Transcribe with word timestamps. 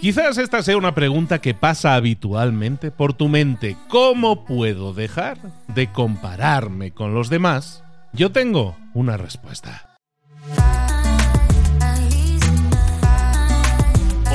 Quizás 0.00 0.38
esta 0.38 0.62
sea 0.62 0.76
una 0.76 0.94
pregunta 0.94 1.40
que 1.40 1.54
pasa 1.54 1.94
habitualmente 1.94 2.90
por 2.90 3.14
tu 3.14 3.28
mente. 3.28 3.76
¿Cómo 3.88 4.44
puedo 4.44 4.94
dejar 4.94 5.38
de 5.68 5.92
compararme 5.92 6.90
con 6.90 7.14
los 7.14 7.30
demás? 7.30 7.84
Yo 8.12 8.32
tengo 8.32 8.76
una 8.94 9.16
respuesta. 9.16 9.88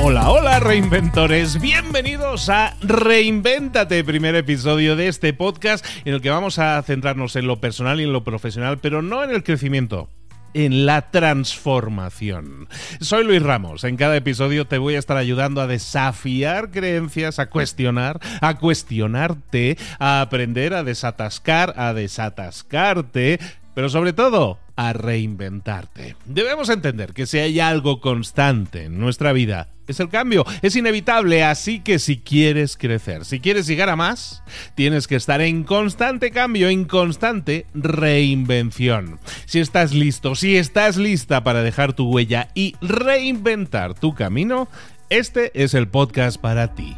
Hola, 0.00 0.30
hola 0.30 0.60
reinventores, 0.60 1.60
bienvenidos 1.60 2.48
a 2.48 2.76
Reinvéntate, 2.80 4.04
primer 4.04 4.36
episodio 4.36 4.94
de 4.94 5.08
este 5.08 5.34
podcast 5.34 5.84
en 6.04 6.14
el 6.14 6.22
que 6.22 6.30
vamos 6.30 6.60
a 6.60 6.80
centrarnos 6.82 7.34
en 7.34 7.48
lo 7.48 7.60
personal 7.60 8.00
y 8.00 8.04
en 8.04 8.12
lo 8.12 8.22
profesional, 8.22 8.78
pero 8.78 9.02
no 9.02 9.24
en 9.24 9.30
el 9.30 9.42
crecimiento 9.42 10.08
en 10.54 10.86
la 10.86 11.10
transformación. 11.10 12.68
Soy 13.00 13.24
Luis 13.24 13.42
Ramos. 13.42 13.84
En 13.84 13.96
cada 13.96 14.16
episodio 14.16 14.66
te 14.66 14.78
voy 14.78 14.94
a 14.94 14.98
estar 14.98 15.16
ayudando 15.16 15.60
a 15.60 15.66
desafiar 15.66 16.70
creencias, 16.70 17.38
a 17.38 17.46
cuestionar, 17.46 18.20
a 18.40 18.58
cuestionarte, 18.58 19.76
a 19.98 20.20
aprender 20.20 20.74
a 20.74 20.84
desatascar, 20.84 21.74
a 21.76 21.92
desatascarte 21.92 23.38
pero 23.78 23.88
sobre 23.88 24.12
todo 24.12 24.58
a 24.78 24.92
reinventarte. 24.92 26.14
Debemos 26.24 26.68
entender 26.68 27.12
que 27.12 27.26
si 27.26 27.38
hay 27.38 27.58
algo 27.58 28.00
constante 28.00 28.84
en 28.84 29.00
nuestra 29.00 29.32
vida, 29.32 29.70
es 29.88 29.98
el 29.98 30.08
cambio, 30.08 30.46
es 30.62 30.76
inevitable, 30.76 31.42
así 31.42 31.80
que 31.80 31.98
si 31.98 32.18
quieres 32.18 32.76
crecer, 32.76 33.24
si 33.24 33.40
quieres 33.40 33.66
llegar 33.66 33.88
a 33.88 33.96
más, 33.96 34.44
tienes 34.76 35.08
que 35.08 35.16
estar 35.16 35.40
en 35.40 35.64
constante 35.64 36.30
cambio, 36.30 36.68
en 36.68 36.84
constante 36.84 37.66
reinvención. 37.74 39.18
Si 39.46 39.58
estás 39.58 39.92
listo, 39.92 40.36
si 40.36 40.56
estás 40.56 40.96
lista 40.96 41.42
para 41.42 41.64
dejar 41.64 41.94
tu 41.94 42.08
huella 42.08 42.48
y 42.54 42.76
reinventar 42.80 43.94
tu 43.94 44.14
camino, 44.14 44.68
este 45.10 45.50
es 45.60 45.74
el 45.74 45.88
podcast 45.88 46.40
para 46.40 46.76
ti. 46.76 46.96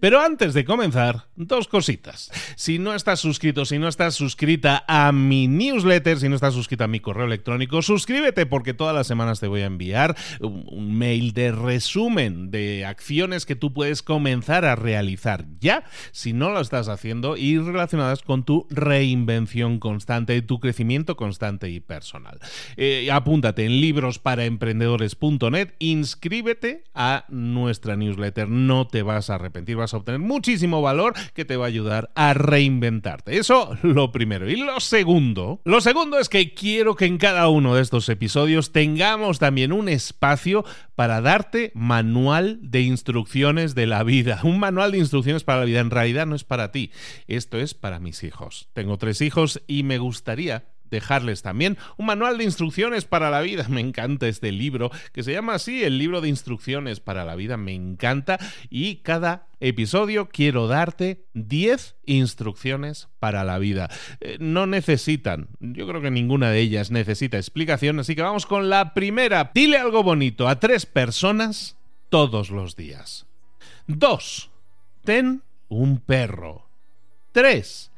Pero 0.00 0.20
antes 0.20 0.54
de 0.54 0.64
comenzar, 0.64 1.26
dos 1.36 1.68
cositas. 1.68 2.30
Si 2.56 2.78
no 2.78 2.94
estás 2.94 3.20
suscrito, 3.20 3.66
si 3.66 3.78
no 3.78 3.86
estás 3.86 4.14
suscrita 4.14 4.84
a 4.88 5.12
mi 5.12 5.46
newsletter, 5.46 6.18
si 6.18 6.28
no 6.28 6.34
estás 6.34 6.54
suscrita 6.54 6.84
a 6.84 6.88
mi 6.88 7.00
correo 7.00 7.26
electrónico, 7.26 7.82
suscríbete 7.82 8.46
porque 8.46 8.72
todas 8.72 8.94
las 8.94 9.06
semanas 9.06 9.40
te 9.40 9.46
voy 9.46 9.60
a 9.60 9.66
enviar 9.66 10.16
un 10.40 10.96
mail 10.96 11.34
de 11.34 11.52
resumen 11.52 12.50
de 12.50 12.84
acciones 12.86 13.44
que 13.44 13.56
tú 13.56 13.74
puedes 13.74 14.02
comenzar 14.02 14.64
a 14.64 14.74
realizar 14.74 15.44
ya, 15.60 15.84
si 16.12 16.32
no 16.32 16.50
lo 16.50 16.60
estás 16.60 16.88
haciendo, 16.88 17.36
y 17.36 17.58
relacionadas 17.58 18.22
con 18.22 18.44
tu 18.44 18.66
reinvención 18.70 19.78
constante, 19.78 20.40
tu 20.42 20.60
crecimiento 20.60 21.16
constante 21.16 21.68
y 21.68 21.80
personal. 21.80 22.38
Eh, 22.76 23.10
apúntate 23.12 23.66
en 23.66 23.80
librosparaemprendedores.net, 23.80 25.74
inscríbete 25.78 26.84
a 26.94 27.24
nuestra 27.28 27.96
newsletter, 27.96 28.48
no 28.48 28.86
te 28.86 29.02
vas 29.02 29.28
a 29.30 29.34
arrepentir, 29.34 29.76
a 29.94 29.98
obtener 29.98 30.20
muchísimo 30.20 30.82
valor 30.82 31.14
que 31.34 31.44
te 31.44 31.56
va 31.56 31.64
a 31.64 31.68
ayudar 31.68 32.10
a 32.14 32.34
reinventarte. 32.34 33.38
Eso 33.38 33.76
lo 33.82 34.12
primero. 34.12 34.48
Y 34.48 34.56
lo 34.56 34.80
segundo, 34.80 35.60
lo 35.64 35.80
segundo 35.80 36.18
es 36.18 36.28
que 36.28 36.54
quiero 36.54 36.96
que 36.96 37.06
en 37.06 37.18
cada 37.18 37.48
uno 37.48 37.74
de 37.74 37.82
estos 37.82 38.08
episodios 38.08 38.72
tengamos 38.72 39.38
también 39.38 39.72
un 39.72 39.88
espacio 39.88 40.64
para 40.94 41.20
darte 41.20 41.72
manual 41.74 42.58
de 42.62 42.82
instrucciones 42.82 43.74
de 43.74 43.86
la 43.86 44.02
vida. 44.02 44.40
Un 44.42 44.58
manual 44.58 44.92
de 44.92 44.98
instrucciones 44.98 45.44
para 45.44 45.60
la 45.60 45.64
vida. 45.64 45.80
En 45.80 45.90
realidad 45.90 46.26
no 46.26 46.34
es 46.34 46.44
para 46.44 46.72
ti. 46.72 46.90
Esto 47.26 47.58
es 47.58 47.74
para 47.74 48.00
mis 48.00 48.22
hijos. 48.24 48.68
Tengo 48.72 48.98
tres 48.98 49.20
hijos 49.20 49.62
y 49.66 49.82
me 49.82 49.98
gustaría 49.98 50.64
dejarles 50.90 51.42
también 51.42 51.78
un 51.96 52.06
manual 52.06 52.38
de 52.38 52.44
instrucciones 52.44 53.04
para 53.04 53.30
la 53.30 53.40
vida. 53.40 53.66
Me 53.68 53.80
encanta 53.80 54.28
este 54.28 54.52
libro 54.52 54.90
que 55.12 55.22
se 55.22 55.32
llama 55.32 55.54
así, 55.54 55.84
el 55.84 55.98
libro 55.98 56.20
de 56.20 56.28
instrucciones 56.28 57.00
para 57.00 57.24
la 57.24 57.36
vida. 57.36 57.56
Me 57.56 57.74
encanta 57.74 58.38
y 58.68 58.96
cada 58.96 59.48
episodio 59.60 60.28
quiero 60.28 60.66
darte 60.66 61.24
10 61.34 61.96
instrucciones 62.06 63.08
para 63.18 63.44
la 63.44 63.58
vida. 63.58 63.90
Eh, 64.20 64.38
no 64.40 64.66
necesitan, 64.66 65.48
yo 65.60 65.86
creo 65.86 66.00
que 66.00 66.10
ninguna 66.10 66.50
de 66.50 66.60
ellas 66.60 66.90
necesita 66.90 67.36
explicación, 67.36 68.00
así 68.00 68.14
que 68.14 68.22
vamos 68.22 68.46
con 68.46 68.70
la 68.70 68.94
primera. 68.94 69.50
Dile 69.54 69.78
algo 69.78 70.02
bonito 70.02 70.48
a 70.48 70.58
tres 70.58 70.86
personas 70.86 71.76
todos 72.08 72.50
los 72.50 72.76
días. 72.76 73.26
2. 73.86 74.50
Ten 75.04 75.42
un 75.68 75.98
perro. 75.98 76.66
3. 77.32 77.90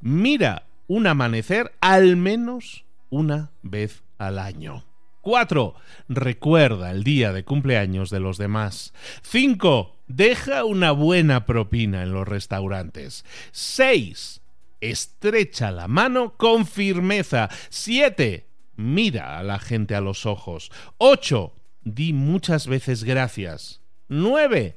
Mira 0.00 0.66
un 0.90 1.06
amanecer 1.06 1.70
al 1.80 2.16
menos 2.16 2.84
una 3.10 3.52
vez 3.62 4.02
al 4.18 4.40
año. 4.40 4.84
4. 5.20 5.76
Recuerda 6.08 6.90
el 6.90 7.04
día 7.04 7.32
de 7.32 7.44
cumpleaños 7.44 8.10
de 8.10 8.18
los 8.18 8.38
demás. 8.38 8.92
5. 9.22 9.96
Deja 10.08 10.64
una 10.64 10.90
buena 10.90 11.46
propina 11.46 12.02
en 12.02 12.12
los 12.12 12.26
restaurantes. 12.26 13.24
6. 13.52 14.42
Estrecha 14.80 15.70
la 15.70 15.86
mano 15.86 16.36
con 16.36 16.66
firmeza. 16.66 17.50
7. 17.68 18.48
Mira 18.74 19.38
a 19.38 19.44
la 19.44 19.60
gente 19.60 19.94
a 19.94 20.00
los 20.00 20.26
ojos. 20.26 20.72
8. 20.98 21.54
Di 21.84 22.12
muchas 22.12 22.66
veces 22.66 23.04
gracias. 23.04 23.80
9. 24.08 24.76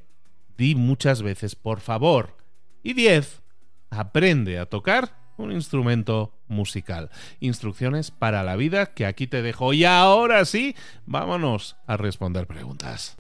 Di 0.60 0.76
muchas 0.76 1.24
veces 1.24 1.56
por 1.56 1.80
favor. 1.80 2.38
Y 2.84 2.94
10. 2.94 3.42
Aprende 3.90 4.60
a 4.60 4.68
tocar 4.68 5.23
un 5.38 5.52
instrumento 5.52 6.34
musical. 6.48 7.10
Instrucciones 7.40 8.12
para 8.12 8.44
la 8.44 8.56
vida 8.56 8.94
que 8.94 9.06
aquí 9.06 9.28
te 9.28 9.42
dejo. 9.42 9.74
Y 9.74 9.86
ahora 9.86 10.46
sí, 10.46 10.76
vámonos 11.06 11.76
a 11.88 11.98
responder 11.98 12.48
preguntas. 12.48 13.16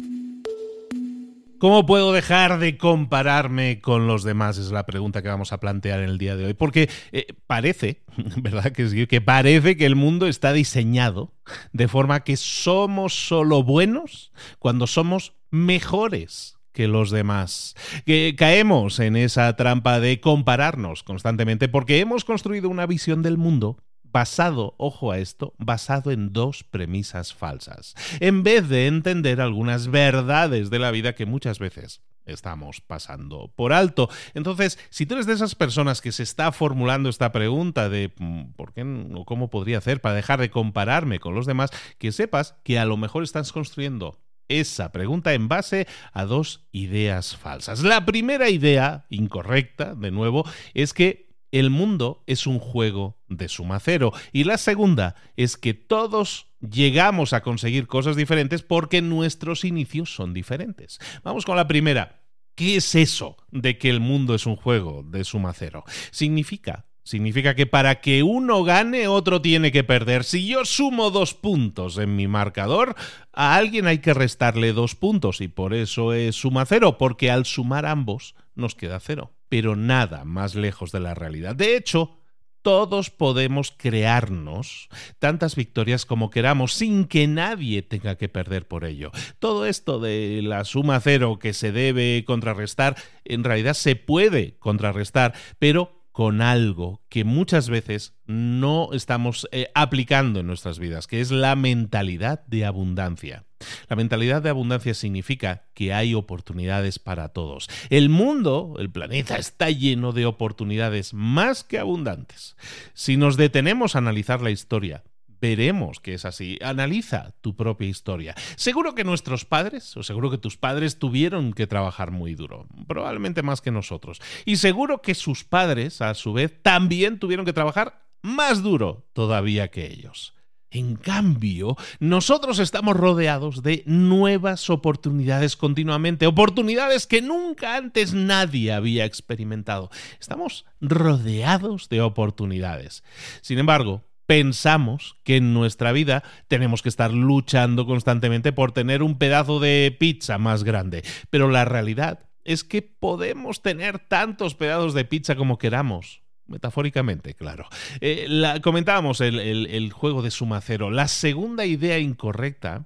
¿Cómo 1.63 1.85
puedo 1.85 2.11
dejar 2.11 2.59
de 2.59 2.77
compararme 2.77 3.79
con 3.79 4.05
los 4.05 4.25
demás? 4.25 4.57
Es 4.57 4.71
la 4.71 4.85
pregunta 4.85 5.21
que 5.21 5.29
vamos 5.29 5.53
a 5.53 5.61
plantear 5.61 6.01
en 6.01 6.09
el 6.09 6.17
día 6.17 6.35
de 6.35 6.45
hoy. 6.45 6.53
Porque 6.53 6.89
eh, 7.13 7.27
parece, 7.47 8.03
¿verdad? 8.35 8.73
Que, 8.73 8.89
sí, 8.89 9.07
que 9.07 9.21
parece 9.21 9.77
que 9.77 9.85
el 9.85 9.95
mundo 9.95 10.27
está 10.27 10.51
diseñado 10.51 11.31
de 11.71 11.87
forma 11.87 12.25
que 12.25 12.35
somos 12.35 13.13
solo 13.13 13.63
buenos 13.63 14.33
cuando 14.59 14.87
somos 14.87 15.35
mejores 15.51 16.57
que 16.73 16.87
los 16.87 17.11
demás. 17.11 17.75
Que 18.05 18.35
caemos 18.37 18.99
en 18.99 19.15
esa 19.15 19.55
trampa 19.55 19.99
de 19.99 20.19
compararnos 20.19 21.03
constantemente 21.03 21.69
porque 21.69 21.99
hemos 21.99 22.25
construido 22.25 22.69
una 22.69 22.85
visión 22.85 23.21
del 23.21 23.37
mundo 23.37 23.77
basado, 24.03 24.75
ojo 24.77 25.11
a 25.11 25.17
esto, 25.17 25.53
basado 25.57 26.11
en 26.11 26.33
dos 26.33 26.63
premisas 26.63 27.33
falsas, 27.33 27.95
en 28.19 28.43
vez 28.43 28.69
de 28.69 28.85
entender 28.85 29.41
algunas 29.41 29.87
verdades 29.87 30.69
de 30.69 30.79
la 30.79 30.91
vida 30.91 31.15
que 31.15 31.25
muchas 31.25 31.57
veces 31.57 32.03
estamos 32.25 32.79
pasando 32.79 33.51
por 33.55 33.73
alto. 33.73 34.09
Entonces, 34.33 34.79
si 34.89 35.05
tú 35.05 35.15
eres 35.15 35.25
de 35.25 35.33
esas 35.33 35.55
personas 35.55 35.99
que 35.99 36.11
se 36.11 36.23
está 36.23 36.51
formulando 36.51 37.09
esta 37.09 37.31
pregunta 37.31 37.89
de 37.89 38.13
mm, 38.17 38.53
por 38.55 38.73
qué 38.73 38.83
o 39.13 39.25
cómo 39.25 39.49
podría 39.49 39.79
hacer 39.79 39.99
para 39.99 40.15
dejar 40.15 40.39
de 40.39 40.49
compararme 40.49 41.19
con 41.19 41.35
los 41.35 41.45
demás, 41.45 41.71
que 41.97 42.11
sepas 42.11 42.55
que 42.63 42.79
a 42.79 42.85
lo 42.85 42.97
mejor 42.97 43.23
estás 43.23 43.51
construyendo 43.51 44.22
esa 44.47 44.91
pregunta 44.91 45.33
en 45.33 45.47
base 45.47 45.87
a 46.11 46.25
dos 46.25 46.67
ideas 46.71 47.35
falsas. 47.35 47.83
La 47.83 48.05
primera 48.05 48.49
idea, 48.49 49.05
incorrecta, 49.09 49.95
de 49.95 50.11
nuevo, 50.11 50.45
es 50.73 50.93
que 50.93 51.33
el 51.51 51.69
mundo 51.69 52.23
es 52.25 52.47
un 52.47 52.57
juego 52.57 53.21
de 53.27 53.47
suma 53.47 53.79
cero. 53.79 54.11
Y 54.31 54.43
la 54.43 54.57
segunda 54.57 55.15
es 55.37 55.55
que 55.55 55.75
todos 55.75 56.47
llegamos 56.59 57.31
a 57.33 57.41
conseguir 57.41 57.85
cosas 57.85 58.15
diferentes 58.15 58.63
porque 58.63 59.01
nuestros 59.01 59.63
inicios 59.63 60.13
son 60.13 60.33
diferentes. 60.33 60.99
Vamos 61.23 61.45
con 61.45 61.55
la 61.55 61.67
primera. 61.67 62.23
¿Qué 62.55 62.75
es 62.75 62.95
eso 62.95 63.37
de 63.51 63.77
que 63.77 63.89
el 63.89 63.99
mundo 63.99 64.35
es 64.35 64.45
un 64.45 64.55
juego 64.55 65.03
de 65.03 65.23
suma 65.23 65.53
cero? 65.53 65.83
Significa 66.11 66.85
Significa 67.03 67.53
que 67.53 67.65
para 67.65 67.99
que 67.99 68.23
uno 68.23 68.63
gane, 68.63 69.07
otro 69.07 69.41
tiene 69.41 69.71
que 69.71 69.83
perder. 69.83 70.23
Si 70.23 70.47
yo 70.47 70.63
sumo 70.63 71.11
dos 71.11 71.33
puntos 71.33 71.97
en 71.97 72.15
mi 72.15 72.27
marcador, 72.27 72.95
a 73.33 73.55
alguien 73.55 73.87
hay 73.87 73.99
que 73.99 74.13
restarle 74.13 74.71
dos 74.71 74.95
puntos 74.95 75.41
y 75.41 75.49
por 75.49 75.73
eso 75.73 76.13
es 76.13 76.35
suma 76.35 76.65
cero, 76.65 76.97
porque 76.97 77.29
al 77.29 77.45
sumar 77.45 77.85
ambos 77.85 78.35
nos 78.55 78.75
queda 78.75 79.01
cero. 79.01 79.33
Pero 79.49 79.75
nada 79.75 80.23
más 80.23 80.55
lejos 80.55 80.91
de 80.91 81.01
la 81.01 81.13
realidad. 81.13 81.55
De 81.55 81.75
hecho, 81.75 82.17
todos 82.63 83.09
podemos 83.09 83.73
crearnos 83.75 84.87
tantas 85.19 85.57
victorias 85.57 86.05
como 86.05 86.29
queramos 86.29 86.73
sin 86.73 87.05
que 87.05 87.27
nadie 87.27 87.81
tenga 87.81 88.15
que 88.15 88.29
perder 88.29 88.67
por 88.67 88.85
ello. 88.85 89.11
Todo 89.39 89.65
esto 89.65 89.99
de 89.99 90.41
la 90.41 90.63
suma 90.63 91.01
cero 91.01 91.37
que 91.39 91.53
se 91.53 91.73
debe 91.73 92.23
contrarrestar, 92.25 92.95
en 93.25 93.43
realidad 93.43 93.73
se 93.73 93.97
puede 93.97 94.55
contrarrestar, 94.59 95.33
pero 95.59 96.02
con 96.13 96.41
algo 96.41 97.01
que 97.09 97.23
muchas 97.23 97.69
veces 97.69 98.15
no 98.27 98.89
estamos 98.93 99.49
eh, 99.51 99.69
aplicando 99.73 100.39
en 100.39 100.47
nuestras 100.47 100.77
vidas, 100.79 101.07
que 101.07 101.19
es 101.19 101.31
la 101.31 101.55
mentalidad 101.55 102.45
de 102.45 102.65
abundancia. 102.65 103.45
La 103.89 103.95
mentalidad 103.95 104.41
de 104.41 104.49
abundancia 104.49 104.93
significa 104.93 105.65
que 105.73 105.91
hay 105.91 106.13
oportunidades 106.13 106.99
para 106.99 107.29
todos. 107.29 107.67
El 107.89 108.09
mundo, 108.09 108.75
el 108.77 108.91
planeta, 108.91 109.37
está 109.37 109.71
lleno 109.71 110.11
de 110.11 110.27
oportunidades 110.27 111.13
más 111.13 111.63
que 111.63 111.79
abundantes. 111.79 112.55
Si 112.93 113.17
nos 113.17 113.35
detenemos 113.35 113.95
a 113.95 113.99
analizar 113.99 114.41
la 114.41 114.51
historia, 114.51 115.03
veremos 115.43 115.99
que 115.99 116.13
es 116.13 116.23
así. 116.23 116.57
Analiza 116.63 117.33
tu 117.41 117.53
propia 117.53 117.89
historia. 117.89 118.33
Seguro 118.55 118.95
que 118.95 119.03
nuestros 119.03 119.43
padres, 119.43 119.97
o 119.97 120.01
seguro 120.01 120.31
que 120.31 120.37
tus 120.37 120.55
padres 120.55 120.99
tuvieron 120.99 121.51
que 121.51 121.67
trabajar 121.67 122.11
muy 122.11 122.33
duro, 122.33 122.65
probablemente 122.87 123.43
más 123.43 123.59
que 123.59 123.69
nosotros. 123.69 124.21
Y 124.45 124.55
seguro 124.55 125.01
que 125.01 125.15
sus 125.15 125.43
padres, 125.43 126.01
a 126.01 126.13
su 126.13 126.31
vez, 126.31 126.53
también 126.61 127.19
tuvieron 127.19 127.45
que 127.45 127.51
trabajar 127.51 128.07
más 128.21 128.63
duro 128.63 129.05
todavía 129.11 129.67
que 129.67 129.85
ellos. 129.85 130.33
En 130.71 130.95
cambio, 130.95 131.75
nosotros 131.99 132.59
estamos 132.59 132.95
rodeados 132.95 133.63
de 133.63 133.83
nuevas 133.85 134.69
oportunidades 134.69 135.57
continuamente, 135.57 136.25
oportunidades 136.25 137.05
que 137.05 137.21
nunca 137.21 137.75
antes 137.75 138.13
nadie 138.13 138.71
había 138.71 139.03
experimentado. 139.03 139.91
Estamos 140.21 140.65
rodeados 140.79 141.89
de 141.89 142.01
oportunidades. 142.01 143.03
Sin 143.41 143.59
embargo, 143.59 144.03
pensamos 144.25 145.17
que 145.23 145.37
en 145.37 145.53
nuestra 145.53 145.91
vida 145.91 146.23
tenemos 146.47 146.81
que 146.81 146.89
estar 146.89 147.11
luchando 147.11 147.85
constantemente 147.85 148.51
por 148.51 148.71
tener 148.71 149.03
un 149.03 149.17
pedazo 149.17 149.59
de 149.59 149.95
pizza 149.99 150.37
más 150.37 150.63
grande. 150.63 151.03
Pero 151.29 151.49
la 151.49 151.65
realidad 151.65 152.29
es 152.43 152.63
que 152.63 152.81
podemos 152.81 153.61
tener 153.61 153.99
tantos 153.99 154.55
pedazos 154.55 154.93
de 154.93 155.05
pizza 155.05 155.35
como 155.35 155.57
queramos. 155.57 156.23
Metafóricamente, 156.45 157.35
claro. 157.35 157.67
Eh, 158.01 158.27
comentábamos 158.61 159.21
el, 159.21 159.91
juego 159.93 160.21
de 160.21 160.29
suma 160.29 160.59
cero. 160.59 160.91
La 160.91 161.07
segunda 161.07 161.65
idea 161.65 161.99
incorrecta 161.99 162.85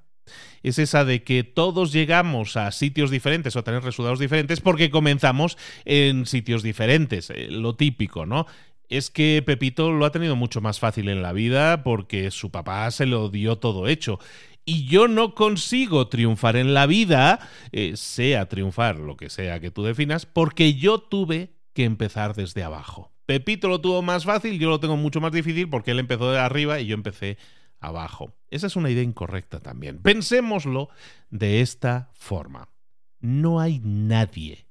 es 0.62 0.78
esa 0.78 1.06
de 1.06 1.24
que 1.24 1.44
todos 1.44 1.92
llegamos 1.92 2.56
a 2.58 2.72
sitios 2.72 3.10
diferentes 3.10 3.56
o 3.56 3.60
a 3.60 3.64
tener 3.64 3.84
resultados 3.84 4.20
diferentes 4.20 4.62
porque 4.62 4.92
comenzamos 4.92 5.58
en 5.86 6.26
sitios 6.26 6.62
diferentes, 6.62 7.30
eh, 7.30 7.48
lo 7.50 7.76
típico, 7.76 8.26
¿no? 8.26 8.46
Es 8.90 9.10
que 9.10 9.44
Pepito 9.46 9.92
lo 9.92 10.06
ha 10.06 10.12
tenido 10.12 10.36
mucho 10.36 10.62
más 10.62 10.80
fácil 10.80 11.10
en 11.10 11.22
la 11.22 11.34
vida 11.34 11.84
porque 11.84 12.32
su 12.32 12.52
papá 12.52 12.90
se 12.92 13.06
lo 13.06 13.30
dio 13.30 13.58
todo 13.58 13.88
hecho. 13.88 14.20
Y 14.64 14.86
yo 14.86 15.08
no 15.08 15.34
consigo 15.34 16.08
triunfar 16.10 16.58
en 16.58 16.74
la 16.74 16.88
vida, 16.88 17.40
eh, 17.72 17.94
sea 17.96 18.50
triunfar, 18.50 19.00
lo 19.00 19.16
que 19.16 19.30
sea 19.30 19.60
que 19.60 19.72
tú 19.72 19.84
definas, 19.84 20.26
porque 20.26 20.74
yo 20.74 21.00
tuve 21.00 21.54
que 21.74 21.86
empezar 21.86 22.36
desde 22.36 22.64
abajo. 22.64 23.14
Pepito 23.26 23.68
lo 23.68 23.80
tuvo 23.82 24.02
más 24.02 24.26
fácil, 24.26 24.60
yo 24.60 24.70
lo 24.70 24.80
tengo 24.80 24.98
mucho 24.98 25.22
más 25.22 25.32
difícil 25.32 25.70
porque 25.70 25.92
él 25.92 26.00
empezó 26.00 26.32
de 26.32 26.40
arriba 26.40 26.80
y 26.80 26.88
yo 26.88 26.96
empecé 26.96 27.38
abajo. 27.80 28.36
Esa 28.50 28.68
es 28.68 28.76
una 28.76 28.90
idea 28.90 29.04
incorrecta 29.04 29.60
también. 29.60 30.02
Pensémoslo 30.02 30.90
de 31.30 31.62
esta 31.62 32.10
forma. 32.14 32.70
No 33.20 33.60
hay 33.60 33.80
nadie, 33.84 34.67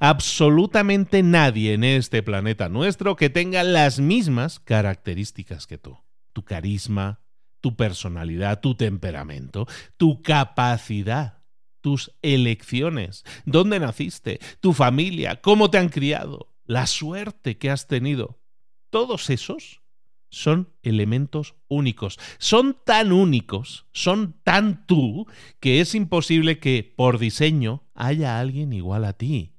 absolutamente 0.00 1.22
nadie 1.22 1.74
en 1.74 1.84
este 1.84 2.22
planeta 2.22 2.68
nuestro 2.68 3.16
que 3.16 3.30
tenga 3.30 3.62
las 3.62 4.00
mismas 4.00 4.60
características 4.60 5.66
que 5.66 5.78
tú. 5.78 5.98
Tu 6.32 6.44
carisma, 6.44 7.20
tu 7.60 7.76
personalidad, 7.76 8.60
tu 8.60 8.74
temperamento, 8.74 9.66
tu 9.96 10.22
capacidad 10.22 11.42
tus 11.82 12.12
elecciones, 12.22 13.24
dónde 13.44 13.80
naciste, 13.80 14.38
tu 14.60 14.72
familia, 14.72 15.40
cómo 15.40 15.68
te 15.68 15.78
han 15.78 15.88
criado, 15.88 16.54
la 16.64 16.86
suerte 16.86 17.58
que 17.58 17.70
has 17.70 17.88
tenido, 17.88 18.40
todos 18.88 19.30
esos 19.30 19.82
son 20.32 20.72
elementos 20.82 21.54
únicos. 21.68 22.18
Son 22.38 22.76
tan 22.84 23.12
únicos, 23.12 23.86
son 23.92 24.40
tan 24.42 24.86
tú, 24.86 25.26
que 25.60 25.80
es 25.80 25.94
imposible 25.94 26.58
que 26.58 26.94
por 26.96 27.18
diseño 27.18 27.84
haya 27.94 28.40
alguien 28.40 28.72
igual 28.72 29.04
a 29.04 29.12
ti. 29.12 29.51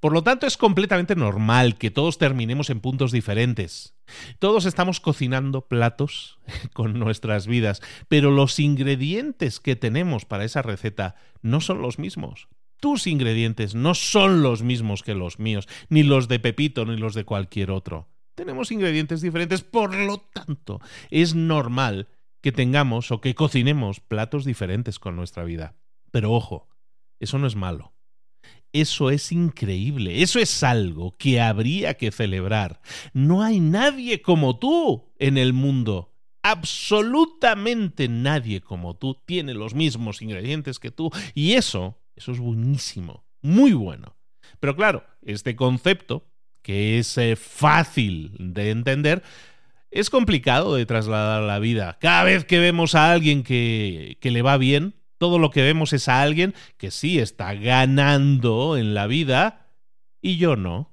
Por 0.00 0.12
lo 0.12 0.22
tanto, 0.22 0.46
es 0.46 0.56
completamente 0.56 1.16
normal 1.16 1.76
que 1.76 1.90
todos 1.90 2.18
terminemos 2.18 2.70
en 2.70 2.80
puntos 2.80 3.12
diferentes. 3.12 3.94
Todos 4.38 4.66
estamos 4.66 5.00
cocinando 5.00 5.68
platos 5.68 6.38
con 6.74 6.98
nuestras 6.98 7.46
vidas, 7.46 7.82
pero 8.08 8.30
los 8.30 8.58
ingredientes 8.58 9.60
que 9.60 9.76
tenemos 9.76 10.24
para 10.24 10.44
esa 10.44 10.62
receta 10.62 11.16
no 11.42 11.60
son 11.60 11.82
los 11.82 11.98
mismos 11.98 12.48
tus 12.80 13.06
ingredientes 13.06 13.74
no 13.74 13.94
son 13.94 14.42
los 14.42 14.62
mismos 14.62 15.02
que 15.02 15.14
los 15.14 15.38
míos, 15.38 15.68
ni 15.88 16.02
los 16.02 16.28
de 16.28 16.38
Pepito, 16.38 16.84
ni 16.84 16.96
los 16.96 17.14
de 17.14 17.24
cualquier 17.24 17.70
otro. 17.70 18.08
Tenemos 18.34 18.70
ingredientes 18.70 19.22
diferentes, 19.22 19.62
por 19.62 19.94
lo 19.94 20.18
tanto, 20.18 20.80
es 21.10 21.34
normal 21.34 22.08
que 22.42 22.52
tengamos 22.52 23.10
o 23.10 23.20
que 23.20 23.34
cocinemos 23.34 24.00
platos 24.00 24.44
diferentes 24.44 24.98
con 24.98 25.16
nuestra 25.16 25.42
vida. 25.42 25.74
Pero 26.10 26.32
ojo, 26.32 26.68
eso 27.18 27.38
no 27.38 27.46
es 27.46 27.56
malo. 27.56 27.95
Eso 28.72 29.10
es 29.10 29.32
increíble, 29.32 30.22
eso 30.22 30.38
es 30.38 30.62
algo 30.62 31.12
que 31.16 31.40
habría 31.40 31.94
que 31.94 32.10
celebrar. 32.10 32.80
No 33.12 33.42
hay 33.42 33.60
nadie 33.60 34.20
como 34.22 34.58
tú 34.58 35.12
en 35.18 35.38
el 35.38 35.52
mundo. 35.52 36.12
Absolutamente 36.42 38.08
nadie 38.08 38.60
como 38.60 38.94
tú 38.94 39.20
tiene 39.26 39.54
los 39.54 39.74
mismos 39.74 40.22
ingredientes 40.22 40.78
que 40.78 40.90
tú. 40.90 41.10
Y 41.34 41.52
eso 41.54 41.98
eso 42.16 42.32
es 42.32 42.38
buenísimo, 42.38 43.24
muy 43.42 43.74
bueno. 43.74 44.16
Pero 44.58 44.74
claro, 44.74 45.04
este 45.22 45.54
concepto, 45.54 46.26
que 46.62 46.98
es 46.98 47.16
eh, 47.18 47.36
fácil 47.36 48.34
de 48.38 48.70
entender, 48.70 49.22
es 49.90 50.08
complicado 50.08 50.74
de 50.74 50.86
trasladar 50.86 51.42
a 51.42 51.46
la 51.46 51.58
vida. 51.58 51.98
Cada 52.00 52.24
vez 52.24 52.44
que 52.44 52.58
vemos 52.58 52.94
a 52.94 53.12
alguien 53.12 53.42
que, 53.42 54.16
que 54.20 54.30
le 54.30 54.42
va 54.42 54.56
bien, 54.56 54.94
todo 55.18 55.38
lo 55.38 55.50
que 55.50 55.62
vemos 55.62 55.92
es 55.92 56.08
a 56.08 56.22
alguien 56.22 56.54
que 56.76 56.90
sí 56.90 57.18
está 57.18 57.54
ganando 57.54 58.76
en 58.76 58.94
la 58.94 59.06
vida 59.06 59.68
y 60.20 60.36
yo 60.36 60.56
no. 60.56 60.92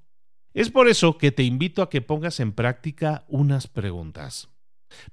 Es 0.54 0.70
por 0.70 0.88
eso 0.88 1.18
que 1.18 1.32
te 1.32 1.44
invito 1.44 1.82
a 1.82 1.90
que 1.90 2.02
pongas 2.02 2.40
en 2.40 2.54
práctica 2.54 3.26
unas 3.28 3.68
preguntas. 3.68 4.50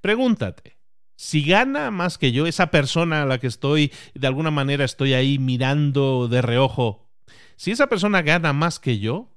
Pregúntate, 0.00 0.78
si 1.16 1.42
gana 1.42 1.90
más 1.90 2.18
que 2.18 2.32
yo, 2.32 2.46
esa 2.46 2.70
persona 2.70 3.22
a 3.22 3.26
la 3.26 3.38
que 3.38 3.46
estoy, 3.46 3.92
de 4.14 4.26
alguna 4.26 4.50
manera 4.50 4.84
estoy 4.84 5.14
ahí 5.14 5.38
mirando 5.38 6.28
de 6.28 6.42
reojo, 6.42 7.10
si 7.56 7.70
esa 7.70 7.88
persona 7.88 8.22
gana 8.22 8.52
más 8.52 8.78
que 8.78 8.98
yo, 8.98 9.36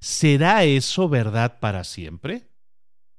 ¿será 0.00 0.64
eso 0.64 1.08
verdad 1.08 1.60
para 1.60 1.84
siempre? 1.84 2.48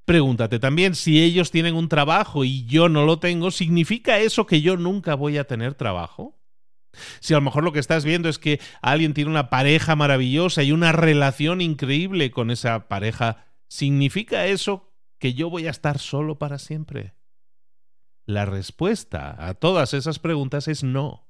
Pregúntate 0.05 0.59
también, 0.59 0.93
si 0.93 1.21
ellos 1.21 1.49
tienen 1.49 1.75
un 1.75 1.89
trabajo 1.89 2.43
y 2.43 2.65
yo 2.65 2.89
no 2.89 3.05
lo 3.05 3.17
tengo, 3.17 3.49
¿significa 3.49 4.19
eso 4.19 4.45
que 4.45 4.61
yo 4.61 4.77
nunca 4.77 5.15
voy 5.15 5.39
a 5.39 5.47
tener 5.47 5.73
trabajo? 5.73 6.39
Si 7.19 7.33
a 7.33 7.37
lo 7.37 7.41
mejor 7.41 7.63
lo 7.63 7.73
que 7.73 7.79
estás 7.79 8.05
viendo 8.05 8.29
es 8.29 8.37
que 8.37 8.59
alguien 8.81 9.13
tiene 9.13 9.31
una 9.31 9.49
pareja 9.49 9.95
maravillosa 9.95 10.63
y 10.63 10.71
una 10.71 10.91
relación 10.91 11.59
increíble 11.59 12.29
con 12.31 12.51
esa 12.51 12.87
pareja, 12.87 13.47
¿significa 13.67 14.45
eso 14.45 14.93
que 15.19 15.33
yo 15.33 15.49
voy 15.49 15.67
a 15.67 15.71
estar 15.71 15.97
solo 15.97 16.37
para 16.37 16.59
siempre? 16.59 17.15
La 18.27 18.45
respuesta 18.45 19.35
a 19.47 19.55
todas 19.55 19.93
esas 19.93 20.19
preguntas 20.19 20.67
es 20.67 20.83
no. 20.83 21.27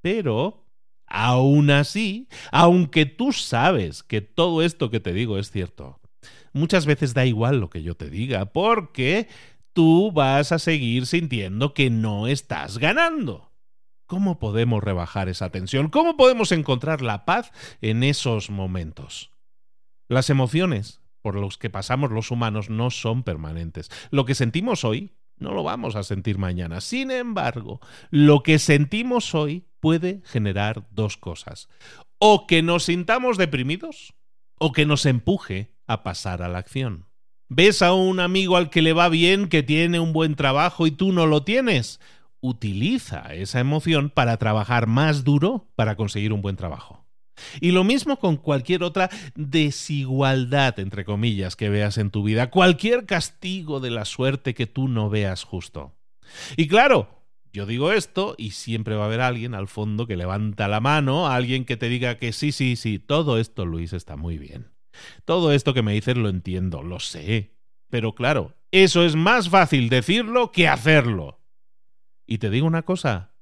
Pero, 0.00 0.66
aún 1.06 1.70
así, 1.70 2.28
aunque 2.50 3.06
tú 3.06 3.32
sabes 3.32 4.02
que 4.02 4.20
todo 4.20 4.62
esto 4.62 4.90
que 4.90 5.00
te 5.00 5.12
digo 5.12 5.38
es 5.38 5.50
cierto, 5.50 6.00
muchas 6.52 6.86
veces 6.86 7.14
da 7.14 7.26
igual 7.26 7.60
lo 7.60 7.70
que 7.70 7.82
yo 7.82 7.96
te 7.96 8.10
diga, 8.10 8.46
porque 8.46 9.28
tú 9.72 10.12
vas 10.12 10.52
a 10.52 10.58
seguir 10.58 11.06
sintiendo 11.06 11.74
que 11.74 11.90
no 11.90 12.26
estás 12.26 12.78
ganando. 12.78 13.50
¿Cómo 14.06 14.38
podemos 14.38 14.82
rebajar 14.84 15.28
esa 15.28 15.50
tensión? 15.50 15.88
¿Cómo 15.88 16.16
podemos 16.16 16.52
encontrar 16.52 17.00
la 17.00 17.24
paz 17.24 17.52
en 17.80 18.02
esos 18.02 18.50
momentos? 18.50 19.30
Las 20.08 20.28
emociones 20.30 21.00
por 21.22 21.36
los 21.36 21.56
que 21.56 21.70
pasamos 21.70 22.10
los 22.10 22.30
humanos 22.30 22.68
no 22.68 22.90
son 22.90 23.22
permanentes. 23.22 23.90
Lo 24.10 24.26
que 24.26 24.34
sentimos 24.34 24.84
hoy 24.84 25.12
no 25.36 25.52
lo 25.52 25.62
vamos 25.62 25.96
a 25.96 26.02
sentir 26.02 26.38
mañana. 26.38 26.80
Sin 26.80 27.10
embargo, 27.10 27.80
lo 28.10 28.42
que 28.42 28.58
sentimos 28.58 29.34
hoy 29.34 29.66
puede 29.80 30.22
generar 30.24 30.86
dos 30.90 31.16
cosas. 31.16 31.68
O 32.18 32.46
que 32.46 32.62
nos 32.62 32.84
sintamos 32.84 33.38
deprimidos 33.38 34.14
o 34.58 34.72
que 34.72 34.86
nos 34.86 35.06
empuje 35.06 35.73
a 35.86 36.02
pasar 36.02 36.42
a 36.42 36.48
la 36.48 36.58
acción. 36.58 37.06
¿Ves 37.48 37.82
a 37.82 37.92
un 37.92 38.20
amigo 38.20 38.56
al 38.56 38.70
que 38.70 38.82
le 38.82 38.92
va 38.92 39.08
bien, 39.08 39.48
que 39.48 39.62
tiene 39.62 40.00
un 40.00 40.12
buen 40.12 40.34
trabajo 40.34 40.86
y 40.86 40.90
tú 40.90 41.12
no 41.12 41.26
lo 41.26 41.44
tienes? 41.44 42.00
Utiliza 42.40 43.34
esa 43.34 43.60
emoción 43.60 44.10
para 44.10 44.36
trabajar 44.38 44.86
más 44.86 45.24
duro 45.24 45.68
para 45.76 45.96
conseguir 45.96 46.32
un 46.32 46.42
buen 46.42 46.56
trabajo. 46.56 47.04
Y 47.60 47.72
lo 47.72 47.84
mismo 47.84 48.18
con 48.18 48.36
cualquier 48.36 48.82
otra 48.82 49.10
desigualdad, 49.34 50.78
entre 50.78 51.04
comillas, 51.04 51.56
que 51.56 51.68
veas 51.68 51.98
en 51.98 52.10
tu 52.10 52.22
vida, 52.22 52.50
cualquier 52.50 53.06
castigo 53.06 53.80
de 53.80 53.90
la 53.90 54.04
suerte 54.04 54.54
que 54.54 54.66
tú 54.66 54.88
no 54.88 55.10
veas 55.10 55.44
justo. 55.44 55.94
Y 56.56 56.68
claro, 56.68 57.24
yo 57.52 57.66
digo 57.66 57.92
esto 57.92 58.34
y 58.38 58.50
siempre 58.50 58.96
va 58.96 59.04
a 59.04 59.06
haber 59.06 59.20
alguien 59.20 59.54
al 59.54 59.68
fondo 59.68 60.06
que 60.06 60.16
levanta 60.16 60.66
la 60.68 60.80
mano, 60.80 61.28
alguien 61.28 61.64
que 61.64 61.76
te 61.76 61.88
diga 61.88 62.18
que 62.18 62.32
sí, 62.32 62.52
sí, 62.52 62.76
sí, 62.76 62.98
todo 62.98 63.38
esto, 63.38 63.64
Luis, 63.64 63.92
está 63.92 64.16
muy 64.16 64.38
bien. 64.38 64.73
Todo 65.24 65.52
esto 65.52 65.74
que 65.74 65.82
me 65.82 65.92
dices 65.92 66.16
lo 66.16 66.28
entiendo, 66.28 66.82
lo 66.82 67.00
sé. 67.00 67.54
Pero 67.90 68.14
claro, 68.14 68.54
eso 68.70 69.04
es 69.04 69.14
más 69.14 69.48
fácil 69.48 69.88
decirlo 69.88 70.50
que 70.50 70.68
hacerlo. 70.68 71.40
Y 72.26 72.38
te 72.38 72.50
digo 72.50 72.66
una 72.66 72.82
cosa, 72.82 73.34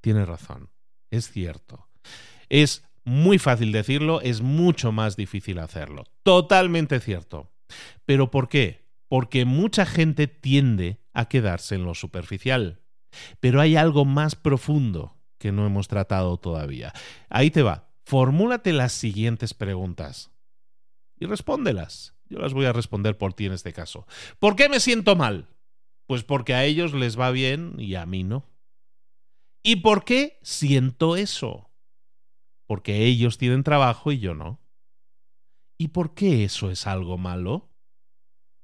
tienes 0.00 0.26
razón, 0.26 0.70
es 1.10 1.30
cierto. 1.30 1.88
Es 2.48 2.84
muy 3.04 3.38
fácil 3.38 3.72
decirlo, 3.72 4.20
es 4.20 4.40
mucho 4.40 4.92
más 4.92 5.16
difícil 5.16 5.58
hacerlo. 5.58 6.04
Totalmente 6.22 7.00
cierto. 7.00 7.52
¿Pero 8.04 8.30
por 8.30 8.48
qué? 8.48 8.88
Porque 9.08 9.44
mucha 9.44 9.86
gente 9.86 10.26
tiende 10.26 11.00
a 11.12 11.28
quedarse 11.28 11.74
en 11.74 11.84
lo 11.84 11.94
superficial. 11.94 12.82
Pero 13.40 13.60
hay 13.60 13.76
algo 13.76 14.04
más 14.04 14.34
profundo 14.36 15.16
que 15.38 15.52
no 15.52 15.66
hemos 15.66 15.88
tratado 15.88 16.36
todavía. 16.38 16.92
Ahí 17.28 17.50
te 17.50 17.62
va. 17.62 17.90
Formúlate 18.04 18.72
las 18.72 18.92
siguientes 18.92 19.54
preguntas 19.54 20.30
y 21.18 21.26
respóndelas. 21.26 22.14
Yo 22.28 22.38
las 22.38 22.52
voy 22.52 22.66
a 22.66 22.72
responder 22.72 23.16
por 23.16 23.34
ti 23.34 23.46
en 23.46 23.52
este 23.52 23.72
caso. 23.72 24.06
¿Por 24.38 24.56
qué 24.56 24.68
me 24.68 24.80
siento 24.80 25.16
mal? 25.16 25.48
Pues 26.06 26.22
porque 26.22 26.54
a 26.54 26.64
ellos 26.64 26.92
les 26.92 27.18
va 27.18 27.30
bien 27.30 27.74
y 27.78 27.94
a 27.94 28.06
mí 28.06 28.24
no. 28.24 28.46
¿Y 29.62 29.76
por 29.76 30.04
qué 30.04 30.38
siento 30.42 31.16
eso? 31.16 31.70
Porque 32.66 33.04
ellos 33.04 33.38
tienen 33.38 33.64
trabajo 33.64 34.12
y 34.12 34.18
yo 34.18 34.34
no. 34.34 34.60
¿Y 35.78 35.88
por 35.88 36.14
qué 36.14 36.44
eso 36.44 36.70
es 36.70 36.86
algo 36.86 37.18
malo? 37.18 37.70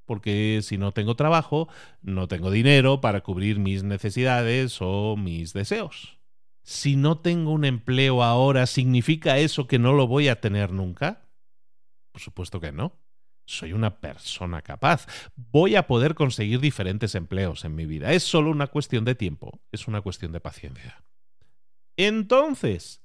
Porque 0.06 0.60
si 0.62 0.78
no 0.78 0.92
tengo 0.92 1.14
trabajo, 1.14 1.68
no 2.00 2.28
tengo 2.28 2.50
dinero 2.50 3.00
para 3.00 3.22
cubrir 3.22 3.58
mis 3.58 3.82
necesidades 3.82 4.78
o 4.80 5.16
mis 5.16 5.52
deseos. 5.52 6.18
Si 6.64 6.96
no 6.96 7.18
tengo 7.18 7.50
un 7.50 7.64
empleo 7.64 8.22
ahora, 8.22 8.66
¿significa 8.66 9.38
eso 9.38 9.66
que 9.66 9.78
no 9.78 9.92
lo 9.92 10.06
voy 10.06 10.28
a 10.28 10.40
tener 10.40 10.72
nunca? 10.72 11.21
Por 12.12 12.20
supuesto 12.20 12.60
que 12.60 12.72
no. 12.72 13.00
Soy 13.44 13.72
una 13.72 14.00
persona 14.00 14.62
capaz. 14.62 15.06
Voy 15.34 15.74
a 15.74 15.86
poder 15.86 16.14
conseguir 16.14 16.60
diferentes 16.60 17.14
empleos 17.14 17.64
en 17.64 17.74
mi 17.74 17.86
vida. 17.86 18.12
Es 18.12 18.22
solo 18.22 18.50
una 18.50 18.68
cuestión 18.68 19.04
de 19.04 19.16
tiempo, 19.16 19.60
es 19.72 19.88
una 19.88 20.00
cuestión 20.00 20.30
de 20.32 20.40
paciencia. 20.40 21.02
Entonces, 21.96 23.04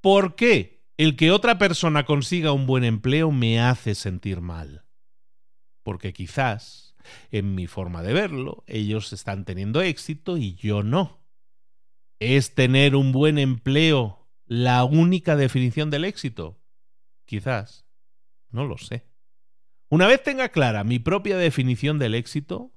¿por 0.00 0.36
qué 0.36 0.84
el 0.98 1.16
que 1.16 1.30
otra 1.30 1.58
persona 1.58 2.04
consiga 2.04 2.52
un 2.52 2.66
buen 2.66 2.84
empleo 2.84 3.30
me 3.30 3.60
hace 3.60 3.94
sentir 3.94 4.40
mal? 4.40 4.84
Porque 5.82 6.12
quizás, 6.12 6.94
en 7.30 7.54
mi 7.54 7.66
forma 7.66 8.02
de 8.02 8.12
verlo, 8.12 8.64
ellos 8.66 9.12
están 9.12 9.44
teniendo 9.46 9.80
éxito 9.80 10.36
y 10.36 10.54
yo 10.56 10.82
no. 10.82 11.24
¿Es 12.20 12.54
tener 12.54 12.96
un 12.96 13.12
buen 13.12 13.38
empleo 13.38 14.28
la 14.44 14.84
única 14.84 15.36
definición 15.36 15.88
del 15.88 16.04
éxito? 16.04 16.60
Quizás. 17.24 17.89
No 18.50 18.64
lo 18.66 18.78
sé. 18.78 19.06
Una 19.88 20.06
vez 20.06 20.22
tenga 20.22 20.50
clara 20.50 20.84
mi 20.84 20.98
propia 20.98 21.36
definición 21.36 21.98
del 21.98 22.14
éxito, 22.14 22.72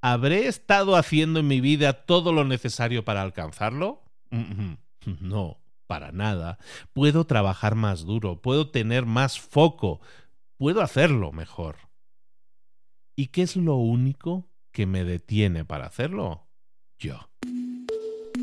¿habré 0.00 0.46
estado 0.46 0.96
haciendo 0.96 1.40
en 1.40 1.46
mi 1.46 1.60
vida 1.60 2.04
todo 2.04 2.32
lo 2.32 2.44
necesario 2.44 3.04
para 3.04 3.22
alcanzarlo? 3.22 4.02
No, 5.20 5.60
para 5.86 6.10
nada. 6.12 6.58
Puedo 6.92 7.26
trabajar 7.26 7.74
más 7.74 8.04
duro, 8.04 8.40
puedo 8.40 8.70
tener 8.70 9.04
más 9.04 9.38
foco, 9.38 10.00
puedo 10.56 10.80
hacerlo 10.80 11.32
mejor. 11.32 11.76
¿Y 13.14 13.26
qué 13.26 13.42
es 13.42 13.56
lo 13.56 13.76
único 13.76 14.48
que 14.72 14.86
me 14.86 15.04
detiene 15.04 15.66
para 15.66 15.86
hacerlo? 15.86 16.48
Yo. 16.98 17.28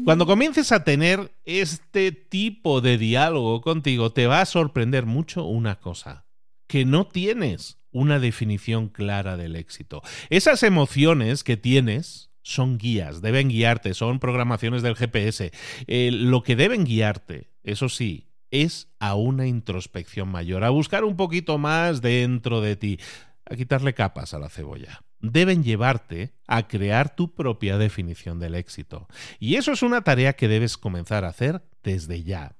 Cuando 0.05 0.27
comiences 0.27 0.71
a 0.71 0.83
tener 0.83 1.33
este 1.45 2.11
tipo 2.11 2.81
de 2.81 2.99
diálogo 2.99 3.61
contigo, 3.61 4.11
te 4.11 4.27
va 4.27 4.41
a 4.41 4.45
sorprender 4.45 5.07
mucho 5.07 5.45
una 5.45 5.79
cosa, 5.79 6.25
que 6.69 6.85
no 6.85 7.07
tienes 7.07 7.79
una 7.91 8.19
definición 8.19 8.89
clara 8.89 9.35
del 9.35 9.55
éxito. 9.55 10.03
Esas 10.29 10.61
emociones 10.61 11.43
que 11.43 11.57
tienes 11.57 12.29
son 12.43 12.77
guías, 12.77 13.21
deben 13.21 13.49
guiarte, 13.49 13.95
son 13.95 14.19
programaciones 14.19 14.83
del 14.83 14.95
GPS. 14.95 15.51
Eh, 15.87 16.11
lo 16.13 16.43
que 16.43 16.55
deben 16.55 16.85
guiarte, 16.85 17.49
eso 17.63 17.89
sí, 17.89 18.29
es 18.51 18.87
a 18.99 19.15
una 19.15 19.47
introspección 19.47 20.29
mayor, 20.29 20.63
a 20.63 20.69
buscar 20.69 21.03
un 21.03 21.17
poquito 21.17 21.57
más 21.57 22.01
dentro 22.01 22.61
de 22.61 22.75
ti, 22.75 22.99
a 23.45 23.55
quitarle 23.55 23.95
capas 23.95 24.35
a 24.35 24.39
la 24.39 24.49
cebolla. 24.49 25.01
Deben 25.21 25.63
llevarte 25.63 26.33
a 26.47 26.67
crear 26.67 27.15
tu 27.15 27.33
propia 27.33 27.79
definición 27.79 28.39
del 28.39 28.53
éxito. 28.53 29.07
Y 29.39 29.55
eso 29.55 29.71
es 29.71 29.81
una 29.81 30.03
tarea 30.03 30.33
que 30.33 30.47
debes 30.47 30.77
comenzar 30.77 31.25
a 31.25 31.29
hacer 31.29 31.63
desde 31.83 32.23
ya. 32.23 32.58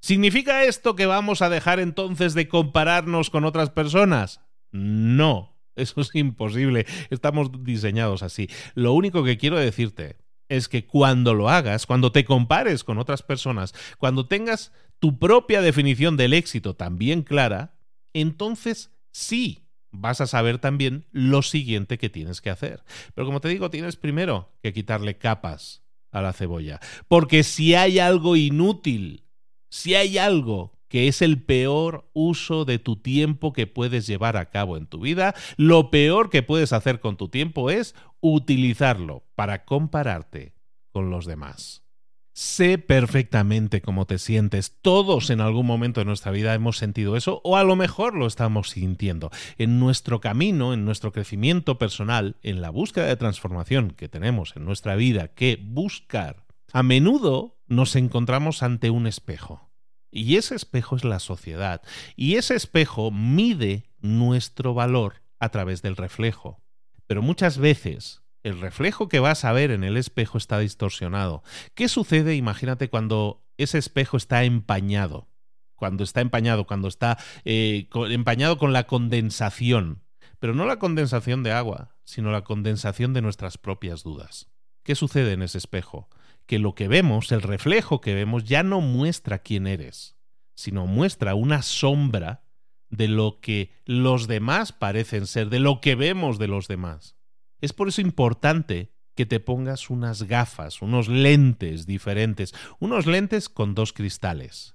¿Significa 0.00 0.64
esto 0.64 0.96
que 0.96 1.06
vamos 1.06 1.42
a 1.42 1.50
dejar 1.50 1.78
entonces 1.78 2.34
de 2.34 2.48
compararnos 2.48 3.30
con 3.30 3.44
otras 3.44 3.70
personas? 3.70 4.40
No, 4.72 5.58
eso 5.76 6.00
es 6.00 6.14
imposible. 6.14 6.86
Estamos 7.10 7.50
diseñados 7.64 8.22
así. 8.22 8.48
Lo 8.74 8.92
único 8.92 9.24
que 9.24 9.36
quiero 9.36 9.58
decirte 9.58 10.16
es 10.48 10.68
que 10.68 10.86
cuando 10.86 11.34
lo 11.34 11.48
hagas, 11.48 11.86
cuando 11.86 12.12
te 12.12 12.24
compares 12.24 12.82
con 12.82 12.98
otras 12.98 13.22
personas, 13.22 13.74
cuando 13.98 14.26
tengas 14.26 14.72
tu 14.98 15.18
propia 15.18 15.62
definición 15.62 16.16
del 16.16 16.32
éxito 16.32 16.74
también 16.74 17.22
clara, 17.22 17.78
entonces 18.12 18.90
sí 19.12 19.68
vas 19.92 20.20
a 20.20 20.26
saber 20.26 20.58
también 20.58 21.06
lo 21.12 21.42
siguiente 21.42 21.98
que 21.98 22.10
tienes 22.10 22.40
que 22.40 22.50
hacer. 22.50 22.84
Pero 23.14 23.26
como 23.26 23.40
te 23.40 23.48
digo, 23.48 23.70
tienes 23.70 23.96
primero 23.96 24.52
que 24.62 24.72
quitarle 24.72 25.18
capas 25.18 25.84
a 26.10 26.20
la 26.22 26.32
cebolla. 26.32 26.80
Porque 27.08 27.42
si 27.42 27.74
hay 27.74 27.98
algo 27.98 28.36
inútil, 28.36 29.24
si 29.70 29.94
hay 29.94 30.18
algo 30.18 30.78
que 30.88 31.08
es 31.08 31.22
el 31.22 31.40
peor 31.40 32.10
uso 32.12 32.64
de 32.64 32.80
tu 32.80 32.96
tiempo 32.96 33.52
que 33.52 33.68
puedes 33.68 34.06
llevar 34.06 34.36
a 34.36 34.50
cabo 34.50 34.76
en 34.76 34.86
tu 34.86 35.00
vida, 35.00 35.34
lo 35.56 35.90
peor 35.90 36.28
que 36.28 36.42
puedes 36.42 36.72
hacer 36.72 37.00
con 37.00 37.16
tu 37.16 37.28
tiempo 37.28 37.70
es 37.70 37.94
utilizarlo 38.20 39.24
para 39.36 39.64
compararte 39.64 40.52
con 40.90 41.08
los 41.08 41.26
demás. 41.26 41.84
Sé 42.32 42.78
perfectamente 42.78 43.82
cómo 43.82 44.06
te 44.06 44.18
sientes. 44.18 44.78
Todos 44.82 45.30
en 45.30 45.40
algún 45.40 45.66
momento 45.66 46.00
de 46.00 46.06
nuestra 46.06 46.32
vida 46.32 46.54
hemos 46.54 46.78
sentido 46.78 47.16
eso 47.16 47.40
o 47.44 47.56
a 47.56 47.64
lo 47.64 47.76
mejor 47.76 48.14
lo 48.14 48.26
estamos 48.26 48.70
sintiendo. 48.70 49.30
En 49.58 49.78
nuestro 49.78 50.20
camino, 50.20 50.72
en 50.72 50.84
nuestro 50.84 51.12
crecimiento 51.12 51.76
personal, 51.78 52.36
en 52.42 52.60
la 52.60 52.70
búsqueda 52.70 53.06
de 53.06 53.16
transformación 53.16 53.90
que 53.90 54.08
tenemos 54.08 54.56
en 54.56 54.64
nuestra 54.64 54.96
vida 54.96 55.28
que 55.28 55.58
buscar, 55.62 56.46
a 56.72 56.82
menudo 56.82 57.58
nos 57.66 57.96
encontramos 57.96 58.62
ante 58.62 58.90
un 58.90 59.06
espejo. 59.06 59.70
Y 60.10 60.36
ese 60.36 60.54
espejo 60.54 60.96
es 60.96 61.04
la 61.04 61.20
sociedad. 61.20 61.82
Y 62.16 62.36
ese 62.36 62.54
espejo 62.54 63.10
mide 63.10 63.90
nuestro 64.00 64.74
valor 64.74 65.22
a 65.38 65.50
través 65.50 65.82
del 65.82 65.96
reflejo. 65.96 66.62
Pero 67.06 67.22
muchas 67.22 67.58
veces 67.58 68.22
el 68.42 68.60
reflejo 68.60 69.08
que 69.08 69.20
vas 69.20 69.44
a 69.44 69.52
ver 69.52 69.70
en 69.70 69.84
el 69.84 69.96
espejo 69.96 70.38
está 70.38 70.58
distorsionado. 70.58 71.42
¿Qué 71.74 71.88
sucede? 71.88 72.34
Imagínate 72.36 72.88
cuando 72.88 73.44
ese 73.56 73.78
espejo 73.78 74.16
está 74.16 74.44
empañado. 74.44 75.28
Cuando 75.74 76.04
está 76.04 76.20
empañado, 76.20 76.66
cuando 76.66 76.88
está 76.88 77.18
eh, 77.44 77.88
empañado 78.08 78.58
con 78.58 78.72
la 78.72 78.84
condensación. 78.84 80.02
Pero 80.38 80.54
no 80.54 80.66
la 80.66 80.78
condensación 80.78 81.42
de 81.42 81.52
agua, 81.52 81.96
sino 82.04 82.32
la 82.32 82.42
condensación 82.42 83.12
de 83.12 83.22
nuestras 83.22 83.58
propias 83.58 84.02
dudas. 84.02 84.50
¿Qué 84.82 84.94
sucede 84.94 85.32
en 85.32 85.42
ese 85.42 85.58
espejo? 85.58 86.08
Que 86.50 86.58
lo 86.58 86.74
que 86.74 86.88
vemos, 86.88 87.30
el 87.30 87.42
reflejo 87.42 88.00
que 88.00 88.12
vemos, 88.12 88.42
ya 88.42 88.64
no 88.64 88.80
muestra 88.80 89.38
quién 89.38 89.68
eres, 89.68 90.16
sino 90.56 90.88
muestra 90.88 91.36
una 91.36 91.62
sombra 91.62 92.42
de 92.88 93.06
lo 93.06 93.38
que 93.40 93.70
los 93.84 94.26
demás 94.26 94.72
parecen 94.72 95.28
ser, 95.28 95.48
de 95.48 95.60
lo 95.60 95.80
que 95.80 95.94
vemos 95.94 96.40
de 96.40 96.48
los 96.48 96.66
demás. 96.66 97.14
Es 97.60 97.72
por 97.72 97.86
eso 97.86 98.00
importante 98.00 98.92
que 99.14 99.26
te 99.26 99.38
pongas 99.38 99.90
unas 99.90 100.24
gafas, 100.24 100.82
unos 100.82 101.06
lentes 101.06 101.86
diferentes, 101.86 102.52
unos 102.80 103.06
lentes 103.06 103.48
con 103.48 103.76
dos 103.76 103.92
cristales. 103.92 104.74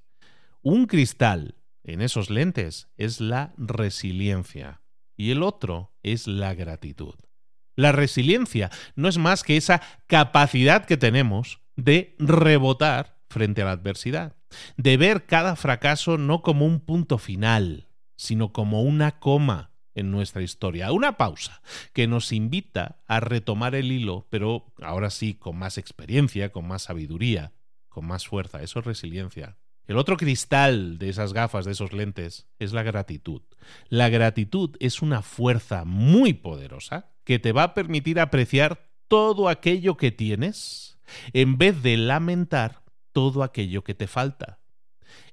Un 0.62 0.86
cristal 0.86 1.56
en 1.84 2.00
esos 2.00 2.30
lentes 2.30 2.88
es 2.96 3.20
la 3.20 3.54
resiliencia 3.58 4.82
y 5.18 5.32
el 5.32 5.44
otro 5.44 5.94
es 6.04 6.26
la 6.26 6.54
gratitud. 6.54 7.16
La 7.76 7.92
resiliencia 7.92 8.72
no 8.96 9.10
es 9.10 9.18
más 9.18 9.44
que 9.44 9.58
esa 9.58 9.82
capacidad 10.08 10.86
que 10.86 10.96
tenemos 10.96 11.65
de 11.76 12.16
rebotar 12.20 13.20
frente 13.30 13.62
a 13.62 13.66
la 13.66 13.72
adversidad, 13.72 14.36
de 14.78 14.98
ver 14.98 15.26
cada 15.26 15.56
fracaso 15.56 16.18
no 16.18 16.42
como 16.42 16.66
un 16.66 16.80
punto 16.80 17.18
final, 17.18 17.90
sino 18.16 18.54
como 18.54 18.82
una 18.82 19.20
coma 19.20 19.72
en 19.94 20.12
nuestra 20.12 20.42
historia, 20.42 20.92
una 20.92 21.18
pausa 21.18 21.62
que 21.94 22.08
nos 22.08 22.32
invita 22.32 23.02
a 23.08 23.20
retomar 23.20 23.76
el 23.76 23.92
hilo, 23.92 24.28
pero 24.30 24.74
ahora 24.82 25.10
sí 25.10 25.34
con 25.34 25.58
más 25.58 25.78
experiencia, 25.78 26.52
con 26.52 26.68
más 26.68 26.84
sabiduría, 26.84 27.54
con 27.88 28.06
más 28.06 28.28
fuerza, 28.28 28.62
eso 28.62 28.80
es 28.80 28.86
resiliencia. 28.86 29.58
El 29.88 29.98
otro 29.98 30.18
cristal 30.18 30.98
de 30.98 31.10
esas 31.10 31.32
gafas, 31.32 31.64
de 31.66 31.72
esos 31.72 31.94
lentes, 31.94 32.48
es 32.60 32.74
la 32.74 32.84
gratitud. 32.84 33.44
La 33.88 34.10
gratitud 34.10 34.76
es 34.80 35.02
una 35.02 35.22
fuerza 35.22 35.86
muy 35.86 36.34
poderosa 36.34 37.14
que 37.24 37.40
te 37.40 37.52
va 37.52 37.64
a 37.64 37.74
permitir 37.74 38.20
apreciar 38.20 38.90
todo 39.08 39.48
aquello 39.48 39.96
que 39.96 40.12
tienes 40.12 40.95
en 41.34 41.58
vez 41.58 41.82
de 41.82 41.98
lamentar 41.98 42.84
todo 43.12 43.44
aquello 43.44 43.84
que 43.84 43.96
te 43.96 44.08
falta. 44.08 44.60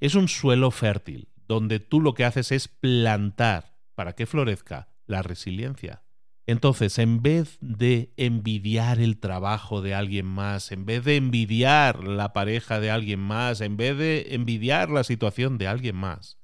Es 0.00 0.14
un 0.14 0.28
suelo 0.28 0.70
fértil, 0.70 1.28
donde 1.48 1.80
tú 1.80 2.00
lo 2.00 2.14
que 2.14 2.24
haces 2.24 2.52
es 2.52 2.68
plantar 2.68 3.78
para 3.94 4.14
que 4.14 4.26
florezca 4.26 4.88
la 5.06 5.22
resiliencia. 5.22 6.02
Entonces, 6.46 6.98
en 6.98 7.22
vez 7.22 7.56
de 7.60 8.12
envidiar 8.16 9.00
el 9.00 9.18
trabajo 9.18 9.80
de 9.80 9.94
alguien 9.94 10.26
más, 10.26 10.72
en 10.72 10.84
vez 10.84 11.04
de 11.04 11.16
envidiar 11.16 12.02
la 12.02 12.32
pareja 12.32 12.80
de 12.80 12.90
alguien 12.90 13.20
más, 13.20 13.60
en 13.60 13.76
vez 13.76 13.96
de 13.96 14.34
envidiar 14.34 14.90
la 14.90 15.04
situación 15.04 15.56
de 15.56 15.68
alguien 15.68 15.94
más, 15.94 16.38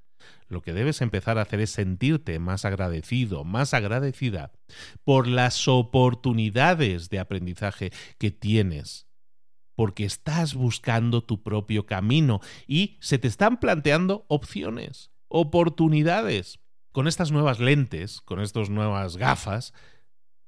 lo 0.49 0.63
que 0.63 0.73
debes 0.73 1.03
empezar 1.03 1.37
a 1.37 1.43
hacer 1.43 1.61
es 1.61 1.71
sentirte 1.71 2.39
más 2.39 2.65
agradecido, 2.65 3.45
más 3.45 3.75
agradecida 3.75 4.53
por 5.05 5.27
las 5.27 5.67
oportunidades 5.69 7.11
de 7.11 7.19
aprendizaje 7.19 7.91
que 8.19 8.31
tienes, 8.31 9.08
porque 9.79 10.05
estás 10.05 10.55
buscando 10.55 11.23
tu 11.23 11.45
propio 11.45 11.87
camino 11.87 12.41
y 12.67 12.99
se 13.01 13.17
te 13.17 13.29
están 13.29 13.61
planteando 13.61 14.27
opciones, 14.27 15.13
oportunidades 15.29 16.59
con 16.91 17.07
estas 17.07 17.31
nuevas 17.31 17.61
lentes, 17.61 18.21
con 18.21 18.41
estas 18.41 18.71
nuevas 18.71 19.17
gafas, 19.17 19.73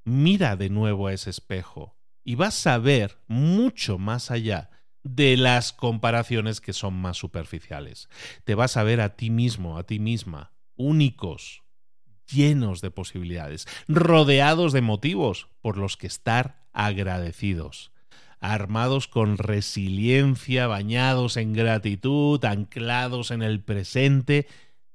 mira 0.04 0.56
de 0.56 0.68
nuevo 0.68 1.06
a 1.06 1.12
ese 1.12 1.30
espejo 1.30 1.96
y 2.25 2.34
vas 2.34 2.66
a 2.66 2.78
ver 2.78 3.20
mucho 3.28 3.99
más 3.99 4.32
allá 4.32 4.70
de 5.04 5.37
las 5.37 5.72
comparaciones 5.72 6.60
que 6.60 6.72
son 6.72 6.94
más 6.94 7.16
superficiales. 7.16 8.08
Te 8.42 8.56
vas 8.56 8.76
a 8.76 8.82
ver 8.82 9.00
a 9.00 9.14
ti 9.14 9.30
mismo, 9.30 9.78
a 9.78 9.84
ti 9.84 10.00
misma, 10.00 10.54
únicos, 10.75 11.62
llenos 12.26 12.80
de 12.80 12.90
posibilidades, 12.90 13.68
rodeados 13.87 14.72
de 14.72 14.80
motivos 14.80 15.46
por 15.60 15.76
los 15.76 15.96
que 15.96 16.08
estar 16.08 16.68
agradecidos, 16.72 17.92
armados 18.40 19.06
con 19.06 19.37
resiliencia, 19.37 20.66
bañados 20.66 21.37
en 21.37 21.52
gratitud, 21.52 22.44
anclados 22.44 23.30
en 23.30 23.42
el 23.42 23.62
presente, 23.62 24.47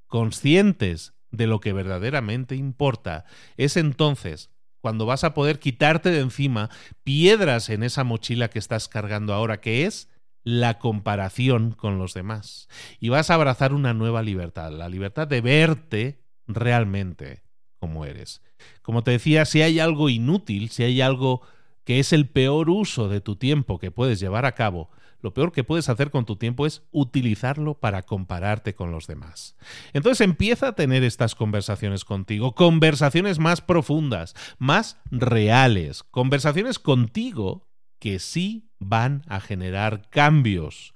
conscientes 0.08 1.14
de 1.32 1.48
lo 1.48 1.60
que 1.60 1.74
verdaderamente 1.74 2.56
importa, 2.56 3.26
es 3.58 3.78
entonces 3.78 4.50
cuando 4.82 5.06
vas 5.06 5.24
a 5.24 5.34
poder 5.34 5.60
quitarte 5.60 6.12
de 6.12 6.20
encima 6.20 6.70
piedras 7.04 7.70
en 7.70 7.82
esa 7.82 8.04
mochila 8.04 8.50
que 8.50 8.60
estás 8.60 8.88
cargando 8.88 9.34
ahora, 9.34 9.60
que 9.60 9.86
es 9.86 10.10
la 10.44 10.78
comparación 10.78 11.72
con 11.72 11.98
los 11.98 12.14
demás. 12.14 12.70
Y 13.00 13.10
vas 13.10 13.32
a 13.32 13.34
abrazar 13.34 13.74
una 13.74 13.96
nueva 13.96 14.22
libertad, 14.22 14.72
la 14.72 14.88
libertad 14.88 15.28
de 15.28 15.42
verte 15.42 16.22
realmente 16.46 17.42
como 17.80 18.06
eres. 18.06 18.44
Como 18.84 19.04
te 19.04 19.12
decía, 19.12 19.46
si 19.46 19.62
hay 19.64 19.80
algo 19.80 20.10
inútil, 20.10 20.70
si 20.70 20.84
hay 20.84 21.02
algo 21.02 21.42
que 21.86 22.00
es 22.00 22.12
el 22.12 22.28
peor 22.28 22.70
uso 22.70 23.08
de 23.08 23.22
tu 23.22 23.38
tiempo 23.38 23.80
que 23.80 23.92
puedes 23.92 24.20
llevar 24.20 24.46
a 24.46 24.54
cabo, 24.54 24.90
lo 25.22 25.34
peor 25.34 25.52
que 25.52 25.64
puedes 25.64 25.90
hacer 25.90 26.12
con 26.12 26.26
tu 26.26 26.36
tiempo 26.36 26.66
es 26.66 26.84
utilizarlo 26.92 27.80
para 27.80 28.04
compararte 28.04 28.76
con 28.76 28.92
los 28.92 29.08
demás. 29.08 29.56
Entonces 29.94 30.22
empieza 30.22 30.68
a 30.68 30.76
tener 30.76 31.04
estas 31.04 31.34
conversaciones 31.34 32.06
contigo, 32.06 32.54
conversaciones 32.54 33.40
más 33.40 33.62
profundas, 33.62 34.36
más 34.60 35.00
reales, 35.10 36.04
conversaciones 36.04 36.78
contigo 36.78 37.68
que 38.00 38.20
sí 38.20 38.70
van 38.78 39.24
a 39.28 39.40
generar 39.40 40.10
cambios, 40.10 40.94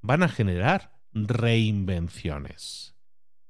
van 0.00 0.22
a 0.22 0.28
generar 0.28 0.98
reinvenciones. 1.12 2.96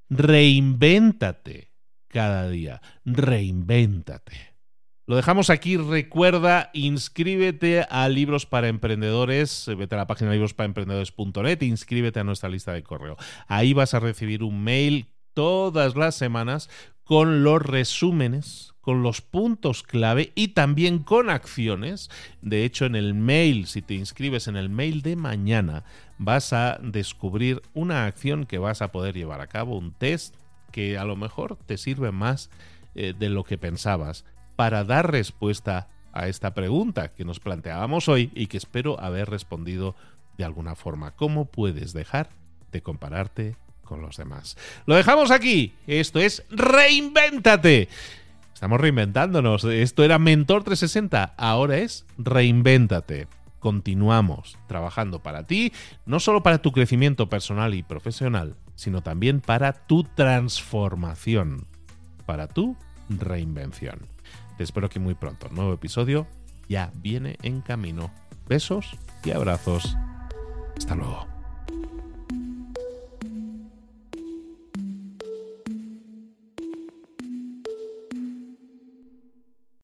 Reinvéntate 0.09 1.73
cada 2.09 2.49
día, 2.49 2.81
reinvéntate. 3.05 4.50
Lo 5.07 5.15
dejamos 5.15 5.49
aquí. 5.49 5.77
Recuerda, 5.77 6.69
inscríbete 6.73 7.85
a 7.89 8.07
Libros 8.07 8.45
para 8.45 8.67
Emprendedores. 8.67 9.65
Vete 9.77 9.95
a 9.95 9.97
la 9.97 10.07
página 10.07 10.31
librosparaemprendedores.net 10.31 11.61
e 11.61 11.65
inscríbete 11.65 12.19
a 12.19 12.23
nuestra 12.23 12.49
lista 12.49 12.71
de 12.73 12.83
correo. 12.83 13.17
Ahí 13.47 13.73
vas 13.73 13.93
a 13.93 13.99
recibir 13.99 14.43
un 14.43 14.63
mail 14.63 15.07
todas 15.33 15.95
las 15.95 16.15
semanas 16.15 16.69
con 17.03 17.43
los 17.43 17.61
resúmenes, 17.61 18.73
con 18.79 19.01
los 19.01 19.21
puntos 19.21 19.83
clave 19.83 20.31
y 20.35 20.49
también 20.49 20.99
con 20.99 21.29
acciones. 21.29 22.09
De 22.41 22.63
hecho, 22.63 22.85
en 22.85 22.95
el 22.95 23.13
mail, 23.15 23.65
si 23.67 23.81
te 23.81 23.95
inscribes 23.95 24.47
en 24.47 24.55
el 24.55 24.69
mail 24.69 25.01
de 25.01 25.15
mañana, 25.15 25.83
vas 26.19 26.53
a 26.53 26.79
descubrir 26.81 27.61
una 27.73 28.05
acción 28.05 28.45
que 28.45 28.59
vas 28.59 28.81
a 28.81 28.91
poder 28.91 29.15
llevar 29.15 29.41
a 29.41 29.47
cabo, 29.47 29.77
un 29.77 29.93
test 29.93 30.35
que 30.71 30.97
a 30.97 31.05
lo 31.05 31.15
mejor 31.15 31.57
te 31.65 31.77
sirve 31.77 32.11
más 32.11 32.49
eh, 32.93 33.13
de 33.17 33.29
lo 33.29 33.43
que 33.43 33.57
pensabas 33.57 34.25
para 34.55 34.83
dar 34.83 35.11
respuesta 35.11 35.87
a 36.13 36.27
esta 36.27 36.53
pregunta 36.53 37.13
que 37.13 37.25
nos 37.25 37.39
planteábamos 37.39 38.09
hoy 38.09 38.31
y 38.35 38.47
que 38.47 38.57
espero 38.57 38.99
haber 38.99 39.29
respondido 39.29 39.95
de 40.37 40.43
alguna 40.43 40.75
forma. 40.75 41.11
¿Cómo 41.11 41.45
puedes 41.45 41.93
dejar 41.93 42.29
de 42.71 42.81
compararte 42.81 43.55
con 43.83 44.01
los 44.01 44.17
demás? 44.17 44.57
Lo 44.85 44.95
dejamos 44.95 45.31
aquí. 45.31 45.73
Esto 45.87 46.19
es 46.19 46.43
Reinvéntate. 46.49 47.89
Estamos 48.53 48.79
reinventándonos. 48.79 49.63
Esto 49.63 50.03
era 50.03 50.19
Mentor 50.19 50.63
360. 50.63 51.33
Ahora 51.37 51.77
es 51.77 52.05
Reinvéntate. 52.17 53.27
Continuamos 53.59 54.57
trabajando 54.67 55.21
para 55.21 55.45
ti, 55.45 55.71
no 56.07 56.19
solo 56.19 56.41
para 56.41 56.63
tu 56.63 56.71
crecimiento 56.71 57.29
personal 57.29 57.75
y 57.75 57.83
profesional, 57.83 58.55
sino 58.73 59.03
también 59.03 59.39
para 59.39 59.73
tu 59.73 60.03
transformación, 60.03 61.67
para 62.25 62.47
tu 62.47 62.75
reinvención. 63.07 64.10
Espero 64.63 64.89
que 64.89 64.99
muy 64.99 65.15
pronto. 65.15 65.47
Nuevo 65.49 65.73
episodio 65.73 66.27
ya 66.67 66.91
viene 66.95 67.37
en 67.41 67.61
camino. 67.61 68.11
Besos 68.47 68.97
y 69.23 69.31
abrazos. 69.31 69.95
Hasta 70.77 70.95
luego. 70.95 71.30